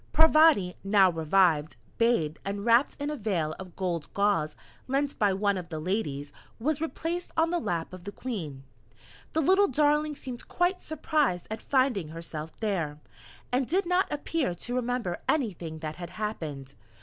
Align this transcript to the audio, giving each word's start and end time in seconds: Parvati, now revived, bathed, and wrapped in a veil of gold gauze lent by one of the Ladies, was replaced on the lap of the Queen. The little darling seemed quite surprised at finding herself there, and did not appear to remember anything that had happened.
Parvati, 0.13 0.75
now 0.83 1.11
revived, 1.11 1.77
bathed, 1.99 2.39
and 2.43 2.65
wrapped 2.65 2.97
in 2.99 3.11
a 3.11 3.15
veil 3.15 3.55
of 3.59 3.75
gold 3.75 4.11
gauze 4.15 4.55
lent 4.87 5.19
by 5.19 5.31
one 5.31 5.59
of 5.59 5.69
the 5.69 5.79
Ladies, 5.79 6.33
was 6.57 6.81
replaced 6.81 7.29
on 7.37 7.51
the 7.51 7.59
lap 7.59 7.93
of 7.93 8.05
the 8.05 8.11
Queen. 8.11 8.63
The 9.33 9.43
little 9.43 9.67
darling 9.67 10.15
seemed 10.15 10.47
quite 10.47 10.81
surprised 10.81 11.45
at 11.51 11.61
finding 11.61 12.07
herself 12.07 12.59
there, 12.61 12.99
and 13.51 13.67
did 13.67 13.85
not 13.85 14.11
appear 14.11 14.55
to 14.55 14.73
remember 14.73 15.19
anything 15.29 15.77
that 15.81 15.97
had 15.97 16.09
happened. 16.09 16.73